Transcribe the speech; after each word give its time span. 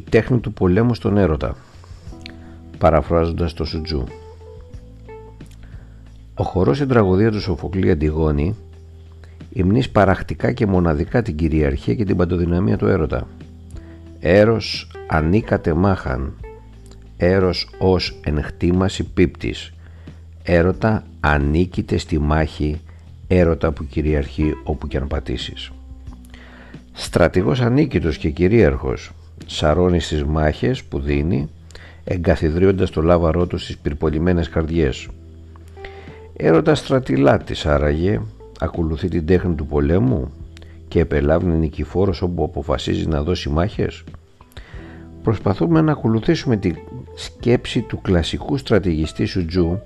Η 0.00 0.04
τέχνη 0.10 0.38
του 0.38 0.52
πολέμου 0.52 0.94
στον 0.94 1.16
έρωτα 1.16 1.56
Παραφράζοντας 2.78 3.52
το 3.52 3.64
Σουτζού 3.64 4.04
Ο 6.34 6.44
χορός 6.44 6.76
στην 6.76 6.88
τραγωδία 6.88 7.30
του 7.30 7.40
Σοφοκλή 7.40 7.90
Αντιγόνη 7.90 8.56
υμνείς 9.52 9.90
παραχτικά 9.90 10.52
και 10.52 10.66
μοναδικά 10.66 11.22
την 11.22 11.36
κυριαρχία 11.36 11.94
και 11.94 12.04
την 12.04 12.16
παντοδυναμία 12.16 12.76
του 12.76 12.86
έρωτα. 12.86 13.28
Έρος 14.20 14.90
ανήκατε 15.06 15.74
μάχαν, 15.74 16.34
έρος 17.16 17.70
ως 17.78 18.20
ενχτήμαση 18.24 19.04
πίπτης, 19.04 19.72
έρωτα 20.42 21.04
ανήκειτε 21.20 21.96
στη 21.96 22.18
μάχη, 22.18 22.80
έρωτα 23.26 23.72
που 23.72 23.86
κυριαρχεί 23.86 24.54
όπου 24.64 24.86
και 24.88 24.96
αν 24.96 25.06
πατήσεις. 25.06 25.70
Στρατηγός 26.92 27.60
ανίκητος 27.60 28.18
και 28.18 28.30
κυρίαρχος, 28.30 29.10
σαρώνεις 29.46 30.04
στις 30.04 30.24
μάχες 30.24 30.84
που 30.84 31.00
δίνει, 31.00 31.48
εγκαθιδρύοντας 32.04 32.90
το 32.90 33.02
λάβαρό 33.02 33.46
του 33.46 33.58
στις 33.58 33.78
πυρπολιμένες 33.78 34.48
καρδιές. 34.48 35.08
Έρωτας 36.36 36.78
στρατιλάτης 36.78 37.66
άραγε, 37.66 38.20
ακολουθεί 38.58 39.08
την 39.08 39.26
τέχνη 39.26 39.54
του 39.54 39.66
πολέμου 39.66 40.32
και 40.88 41.00
επελάβει 41.00 41.46
νικηφόρος 41.46 42.22
όπου 42.22 42.44
αποφασίζει 42.44 43.06
να 43.06 43.22
δώσει 43.22 43.48
μάχες. 43.48 44.04
Προσπαθούμε 45.22 45.80
να 45.80 45.92
ακολουθήσουμε 45.92 46.56
τη 46.56 46.72
σκέψη 47.14 47.80
του 47.80 48.00
κλασικού 48.00 48.56
στρατηγιστή 48.56 49.24
Σουτζού 49.24 49.78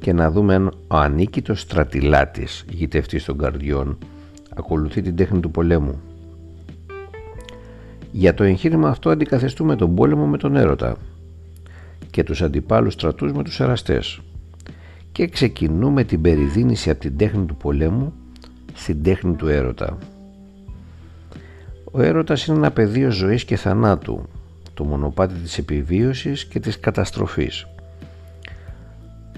και 0.00 0.12
να 0.12 0.30
δούμε 0.30 0.54
αν 0.54 0.66
ο 0.66 0.96
ανίκητος 0.96 1.60
στρατιλάτης 1.60 2.64
γητευτής 2.70 3.24
των 3.24 3.38
καρδιών 3.38 3.98
ακολουθεί 4.56 5.02
την 5.02 5.16
τέχνη 5.16 5.40
του 5.40 5.50
πολέμου. 5.50 6.00
Για 8.18 8.34
το 8.34 8.44
εγχείρημα 8.44 8.88
αυτό 8.88 9.10
αντικαθεστούμε 9.10 9.76
τον 9.76 9.94
πόλεμο 9.94 10.26
με 10.26 10.36
τον 10.36 10.56
έρωτα 10.56 10.96
και 12.10 12.22
τους 12.22 12.42
αντιπάλους 12.42 12.92
στρατούς 12.92 13.32
με 13.32 13.42
τους 13.42 13.60
εραστές 13.60 14.20
και 15.12 15.26
ξεκινούμε 15.26 16.04
την 16.04 16.20
περιδίνηση 16.20 16.90
από 16.90 17.00
την 17.00 17.16
τέχνη 17.16 17.44
του 17.46 17.56
πολέμου 17.56 18.12
στην 18.74 19.02
τέχνη 19.02 19.34
του 19.34 19.48
έρωτα. 19.48 19.98
Ο 21.92 22.02
έρωτας 22.02 22.46
είναι 22.46 22.56
ένα 22.56 22.70
πεδίο 22.70 23.10
ζωής 23.10 23.44
και 23.44 23.56
θανάτου, 23.56 24.28
το 24.74 24.84
μονοπάτι 24.84 25.34
της 25.34 25.58
επιβίωσης 25.58 26.44
και 26.44 26.60
της 26.60 26.80
καταστροφής. 26.80 27.66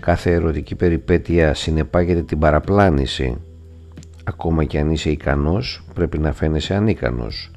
Κάθε 0.00 0.32
ερωτική 0.32 0.74
περιπέτεια 0.74 1.54
συνεπάγεται 1.54 2.22
την 2.22 2.38
παραπλάνηση. 2.38 3.36
Ακόμα 4.24 4.64
και 4.64 4.78
αν 4.78 4.90
είσαι 4.90 5.10
ικανός 5.10 5.82
πρέπει 5.94 6.18
να 6.18 6.32
φαίνεσαι 6.32 6.74
ανίκανος. 6.74 7.50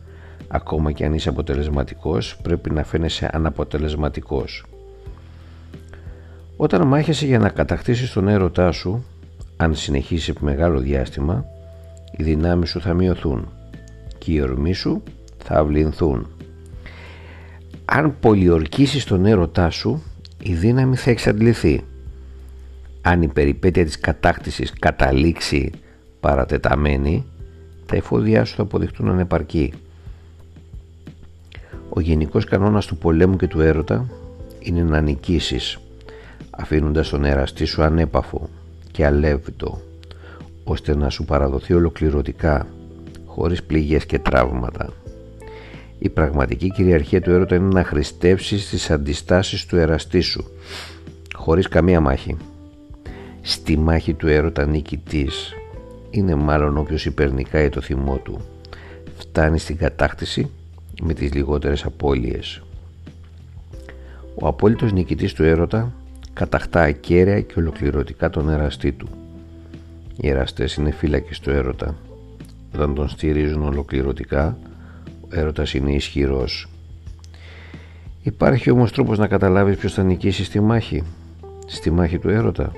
Ακόμα 0.55 0.91
και 0.91 1.05
αν 1.05 1.13
είσαι 1.13 1.29
αποτελεσματικός 1.29 2.37
πρέπει 2.41 2.71
να 2.71 2.83
φαίνεσαι 2.83 3.29
αναποτελεσματικός. 3.33 4.65
Όταν 6.57 6.87
μάχεσαι 6.87 7.25
για 7.25 7.39
να 7.39 7.49
κατακτήσεις 7.49 8.11
τον 8.11 8.27
έρωτά 8.27 8.71
σου, 8.71 9.03
αν 9.57 9.75
συνεχίσεις 9.75 10.27
επί 10.27 10.43
μεγάλο 10.43 10.79
διάστημα, 10.79 11.45
οι 12.17 12.23
δυνάμεις 12.23 12.69
σου 12.69 12.81
θα 12.81 12.93
μειωθούν 12.93 13.51
και 14.17 14.31
οι 14.31 14.41
ορμοί 14.41 14.73
σου 14.73 15.03
θα 15.43 15.59
αυλυνθούν. 15.59 16.27
Αν 17.85 18.19
πολιορκήσεις 18.19 19.03
τον 19.05 19.25
έρωτά 19.25 19.69
σου, 19.69 20.03
η 20.43 20.53
δύναμη 20.53 20.95
θα 20.95 21.09
εξαντληθεί. 21.09 21.83
Αν 23.01 23.21
η 23.21 23.27
περιπέτεια 23.27 23.85
της 23.85 23.99
κατάκτησης 23.99 24.73
καταλήξει 24.79 25.71
παρατεταμένη, 26.19 27.25
τα 27.85 27.95
εφόδια 27.95 28.45
σου 28.45 28.55
θα 28.55 28.61
αποδειχτούν 28.61 29.09
ανεπαρκή. 29.09 29.73
Ο 31.95 31.99
γενικός 32.01 32.45
κανόνας 32.45 32.85
του 32.85 32.97
πολέμου 32.97 33.35
και 33.35 33.47
του 33.47 33.61
έρωτα 33.61 34.05
είναι 34.59 34.83
να 34.83 35.01
νικήσεις 35.01 35.79
αφήνοντας 36.49 37.09
τον 37.09 37.25
εραστή 37.25 37.65
σου 37.65 37.83
ανέπαφο 37.83 38.49
και 38.91 39.05
αλεύητο 39.05 39.81
ώστε 40.63 40.95
να 40.95 41.09
σου 41.09 41.25
παραδοθεί 41.25 41.73
ολοκληρωτικά 41.73 42.67
χωρίς 43.25 43.63
πληγές 43.63 44.05
και 44.05 44.19
τραύματα. 44.19 44.93
Η 45.99 46.09
πραγματική 46.09 46.71
κυριαρχία 46.71 47.21
του 47.21 47.31
έρωτα 47.31 47.55
είναι 47.55 47.73
να 47.73 47.83
χρηστεύσεις 47.83 48.69
τις 48.69 48.89
αντιστάσεις 48.89 49.65
του 49.65 49.75
εραστή 49.75 50.19
σου 50.19 50.45
χωρίς 51.33 51.67
καμία 51.67 51.99
μάχη. 51.99 52.37
Στη 53.41 53.77
μάχη 53.77 54.13
του 54.13 54.27
έρωτα 54.27 54.65
νικητής 54.65 55.53
είναι 56.09 56.35
μάλλον 56.35 56.77
όποιος 56.77 57.05
υπερνικάει 57.05 57.69
το 57.69 57.81
θυμό 57.81 58.17
του 58.17 58.41
φτάνει 59.17 59.59
στην 59.59 59.77
κατάκτηση 59.77 60.49
με 61.01 61.13
τις 61.13 61.33
λιγότερες 61.33 61.85
απώλειες. 61.85 62.61
Ο 64.35 64.47
απόλυτος 64.47 64.91
νικητής 64.91 65.33
του 65.33 65.43
έρωτα 65.43 65.93
κατακτά 66.33 66.81
ακέραια 66.81 67.41
και 67.41 67.53
ολοκληρωτικά 67.57 68.29
τον 68.29 68.49
εραστή 68.49 68.91
του. 68.91 69.07
Οι 70.17 70.29
εραστές 70.29 70.75
είναι 70.75 70.91
φύλακες 70.91 71.39
του 71.39 71.49
έρωτα. 71.49 71.95
Όταν 72.73 72.95
τον 72.95 73.09
στηρίζουν 73.09 73.63
ολοκληρωτικά, 73.63 74.57
ο 75.21 75.27
έρωτας 75.29 75.73
είναι 75.73 75.91
ισχυρός. 75.91 76.67
Υπάρχει 78.23 78.71
όμως 78.71 78.91
τρόπος 78.91 79.17
να 79.17 79.27
καταλάβεις 79.27 79.77
ποιος 79.77 79.93
θα 79.93 80.03
νικήσει 80.03 80.43
στη 80.43 80.59
μάχη. 80.59 81.03
Στη 81.65 81.91
μάχη 81.91 82.19
του 82.19 82.29
έρωτα. 82.29 82.71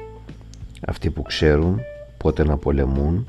Αυτοί 0.87 1.09
που 1.09 1.21
ξέρουν 1.21 1.79
πότε 2.17 2.43
να 2.43 2.57
πολεμούν 2.57 3.27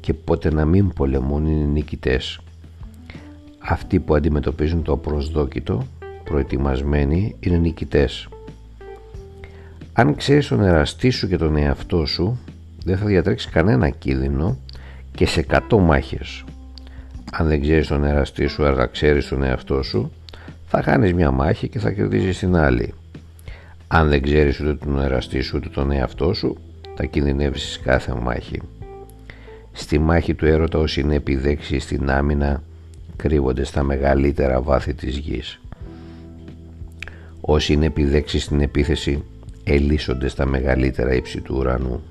και 0.00 0.14
πότε 0.14 0.52
να 0.52 0.64
μην 0.64 0.92
πολεμούν 0.92 1.46
είναι 1.46 1.64
νικητές. 1.64 2.40
Αυτοί 3.66 3.98
που 3.98 4.14
αντιμετωπίζουν 4.14 4.82
το 4.82 4.92
απροσδόκητο, 4.92 5.86
προετοιμασμένοι, 6.24 7.36
είναι 7.40 7.56
νικητές. 7.56 8.28
Αν 9.92 10.16
ξέρεις 10.16 10.46
τον 10.46 10.62
εραστή 10.62 11.10
σου 11.10 11.28
και 11.28 11.36
τον 11.36 11.56
εαυτό 11.56 12.06
σου 12.06 12.38
δεν 12.84 12.96
θα 12.96 13.04
διατρέξει 13.04 13.48
κανένα 13.48 13.88
κίνδυνο 13.88 14.58
και 15.14 15.26
σε 15.26 15.46
100 15.70 15.78
μάχες. 15.78 16.44
Αν 17.32 17.48
δεν 17.48 17.60
ξέρεις 17.60 17.86
τον 17.86 18.04
εραστή 18.04 18.46
σου 18.46 18.64
αλλά 18.64 18.86
ξέρεις 18.86 19.28
τον 19.28 19.42
εαυτό 19.42 19.82
σου 19.82 20.12
θα 20.66 20.82
χάνεις 20.82 21.12
μια 21.12 21.30
μάχη 21.30 21.68
και 21.68 21.78
θα 21.78 21.92
κερδίζεις 21.92 22.38
την 22.38 22.56
άλλη. 22.56 22.94
Αν 23.86 24.08
δεν 24.08 24.22
ξέρεις 24.22 24.60
ούτε 24.60 24.74
τον 24.74 25.00
εραστή 25.00 25.40
σου 25.40 25.56
ούτε 25.56 25.68
τον 25.68 25.90
εαυτό 25.90 26.34
σου 26.34 26.56
θα 26.94 27.04
κινδυνεύσεις 27.04 27.80
κάθε 27.80 28.14
μάχη. 28.14 28.60
Στη 29.72 29.98
μάχη 29.98 30.34
του 30.34 30.46
έρωτα 30.46 30.78
όσοι 30.78 31.00
είναι 31.00 31.14
επιδέξιοι 31.14 31.78
στην 31.78 32.10
άμυνα 32.10 32.62
κρύβονται 33.16 33.64
στα 33.64 33.82
μεγαλύτερα 33.82 34.60
βάθη 34.60 34.94
της 34.94 35.16
γης. 35.16 35.60
Όσοι 37.40 37.72
είναι 37.72 37.86
επιδέξιοι 37.86 38.38
στην 38.40 38.60
επίθεση 38.60 39.24
ελίσσονται 39.64 40.28
στα 40.28 40.46
μεγαλύτερα 40.46 41.14
ύψη 41.14 41.40
του 41.40 41.54
ουρανού. 41.58 42.02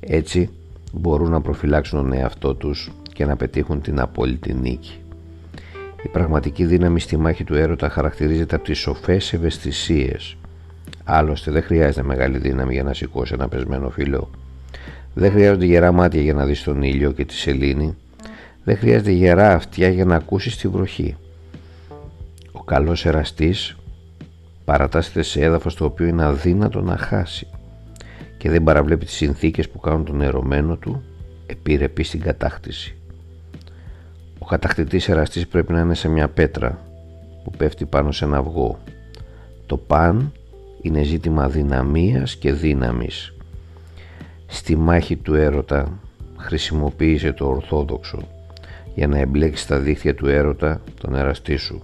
Έτσι 0.00 0.50
μπορούν 0.92 1.30
να 1.30 1.40
προφυλάξουν 1.40 1.98
τον 1.98 2.12
εαυτό 2.12 2.54
τους 2.54 2.90
και 3.12 3.24
να 3.24 3.36
πετύχουν 3.36 3.80
την 3.80 4.00
απόλυτη 4.00 4.54
νίκη. 4.54 4.98
Η 6.02 6.08
πραγματική 6.08 6.64
δύναμη 6.64 7.00
στη 7.00 7.16
μάχη 7.16 7.44
του 7.44 7.54
έρωτα 7.54 7.88
χαρακτηρίζεται 7.88 8.54
από 8.54 8.64
τις 8.64 8.78
σοφές 8.78 9.32
ευαισθησίες. 9.32 10.36
Άλλωστε 11.04 11.50
δεν 11.50 11.62
χρειάζεται 11.62 12.02
μεγάλη 12.02 12.38
δύναμη 12.38 12.72
για 12.72 12.82
να 12.82 12.94
σηκώσει 12.94 13.34
ένα 13.34 13.48
πεσμένο 13.48 13.90
φύλλο. 13.90 14.30
Δεν 15.14 15.30
χρειάζονται 15.30 15.64
γερά 15.64 15.92
μάτια 15.92 16.20
για 16.20 16.34
να 16.34 16.44
δεις 16.44 16.62
τον 16.62 16.82
ήλιο 16.82 17.12
και 17.12 17.24
τη 17.24 17.34
σελήνη. 17.34 17.96
Δεν 18.64 18.76
χρειάζεται 18.76 19.10
γερά 19.10 19.54
αυτιά 19.54 19.88
για 19.88 20.04
να 20.04 20.14
ακούσεις 20.14 20.56
τη 20.56 20.68
βροχή. 20.68 21.16
Ο 22.52 22.62
καλός 22.62 23.06
εραστής 23.06 23.76
παρατάσσεται 24.64 25.22
σε 25.22 25.40
έδαφος 25.40 25.74
το 25.74 25.84
οποίο 25.84 26.06
είναι 26.06 26.24
αδύνατο 26.24 26.80
να 26.80 26.96
χάσει 26.96 27.46
και 28.38 28.50
δεν 28.50 28.62
παραβλέπει 28.62 29.04
τις 29.04 29.14
συνθήκες 29.14 29.68
που 29.68 29.78
κάνουν 29.78 30.04
τον 30.04 30.20
ερωμένο 30.20 30.76
του 30.76 31.02
επιρρεπή 31.46 32.02
στην 32.02 32.20
κατάκτηση. 32.20 32.96
Ο 34.38 34.46
κατακτητής 34.46 35.08
εραστής 35.08 35.46
πρέπει 35.46 35.72
να 35.72 35.80
είναι 35.80 35.94
σε 35.94 36.08
μια 36.08 36.28
πέτρα 36.28 36.78
που 37.44 37.50
πέφτει 37.50 37.84
πάνω 37.84 38.12
σε 38.12 38.24
ένα 38.24 38.36
αυγό. 38.36 38.78
Το 39.66 39.76
παν 39.76 40.32
είναι 40.82 41.02
ζήτημα 41.02 41.48
δυναμίας 41.48 42.36
και 42.36 42.52
δύναμης. 42.52 43.34
Στη 44.46 44.76
μάχη 44.76 45.16
του 45.16 45.34
έρωτα 45.34 46.00
χρησιμοποίησε 46.36 47.32
το 47.32 47.48
ορθόδοξο 47.48 48.18
για 49.00 49.08
να 49.08 49.18
εμπλέξει 49.18 49.62
στα 49.62 49.78
δίχτυα 49.78 50.14
του 50.14 50.26
έρωτα 50.26 50.80
τον 51.00 51.14
εραστή 51.14 51.56
σου 51.56 51.82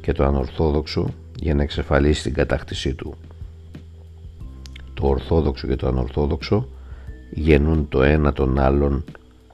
και 0.00 0.12
το 0.12 0.24
ανορθόδοξο 0.24 1.14
για 1.40 1.54
να 1.54 1.62
εξεφαλίσει 1.62 2.22
την 2.22 2.34
κατάκτησή 2.34 2.94
του. 2.94 3.14
Το 4.94 5.06
ορθόδοξο 5.06 5.66
και 5.66 5.76
το 5.76 5.86
ανορθόδοξο 5.86 6.68
γεννούν 7.30 7.88
το 7.88 8.02
ένα 8.02 8.32
τον 8.32 8.58
άλλον 8.58 9.04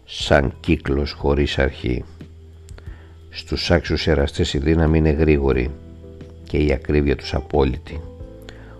σαν 0.05 0.53
κύκλος 0.61 1.13
χωρίς 1.13 1.59
αρχή. 1.59 2.05
Στους 3.31 3.71
άξιους 3.71 4.07
εραστές 4.07 4.55
η 4.55 4.59
δύναμη 4.59 4.99
είναι 4.99 5.11
γρήγορη 5.11 5.71
και 6.45 6.57
η 6.57 6.73
ακρίβεια 6.73 7.17
τους 7.17 7.35
απόλυτη. 7.35 8.01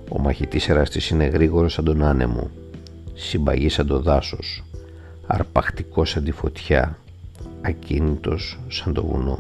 Ο 0.09 0.19
μαχητής 0.19 0.69
εραστής 0.69 1.11
είναι 1.11 1.25
γρήγορος 1.25 1.73
σαν 1.73 1.85
τον 1.85 2.03
άνεμο, 2.03 2.51
συμπαγής 3.15 3.75
σαν 3.75 3.87
το 3.87 4.01
δάσος, 4.01 4.65
αρπακτικός 5.27 6.11
σαν 6.11 6.25
τη 6.25 6.31
φωτιά, 6.31 6.99
ακίνητος 7.63 8.59
σαν 8.69 8.93
το 8.93 9.07
βουνό. 9.07 9.39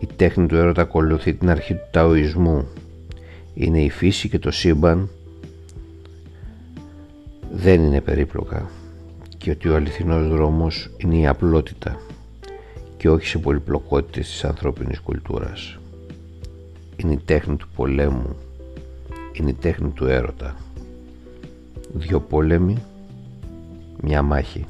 Η 0.00 0.08
τέχνη 0.16 0.46
του 0.46 0.56
έρωτα 0.56 0.82
ακολουθεί 0.82 1.34
την 1.34 1.50
αρχή 1.50 1.74
του 1.74 1.88
ταοισμού. 1.90 2.66
Είναι 3.54 3.80
η 3.80 3.90
φύση 3.90 4.28
και 4.28 4.38
το 4.38 4.50
σύμπαν 4.50 5.08
δεν 7.52 7.82
είναι 7.82 8.00
περίπλοκα 8.00 8.70
και 9.38 9.50
ότι 9.50 9.68
ο 9.68 9.74
αληθινός 9.74 10.28
δρόμος 10.28 10.90
είναι 10.96 11.16
η 11.16 11.26
απλότητα 11.26 12.00
και 12.96 13.10
όχι 13.10 13.26
σε 13.26 13.38
πολυπλοκότητες 13.38 14.26
της 14.26 14.44
ανθρώπινης 14.44 15.00
κουλτούρας. 15.00 15.78
Είναι 16.96 17.12
η 17.12 17.20
τέχνη 17.24 17.56
του 17.56 17.68
πολέμου, 17.76 18.36
είναι 19.32 19.50
η 19.50 19.56
τέχνη 19.60 19.88
του 19.90 20.06
έρωτα. 20.06 20.56
Δυο 21.92 22.20
πόλεμοι, 22.20 22.76
μια 24.02 24.22
μάχη. 24.22 24.66